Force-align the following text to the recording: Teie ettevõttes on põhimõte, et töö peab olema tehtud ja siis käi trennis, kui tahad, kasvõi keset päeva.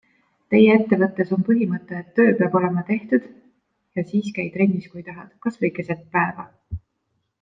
Teie 0.53 0.69
ettevõttes 0.75 1.33
on 1.37 1.43
põhimõte, 1.49 1.99
et 2.05 2.09
töö 2.19 2.31
peab 2.39 2.57
olema 2.61 2.85
tehtud 2.87 3.27
ja 3.99 4.05
siis 4.13 4.33
käi 4.39 4.47
trennis, 4.57 4.89
kui 4.95 5.05
tahad, 5.11 5.29
kasvõi 5.49 5.71
keset 5.81 6.03
päeva. 6.19 6.49